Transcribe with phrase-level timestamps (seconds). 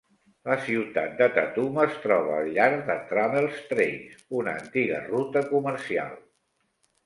[0.51, 6.21] La ciutat de Tatum es troba al llarg de Trammel's Trace, una antiga ruta comercial.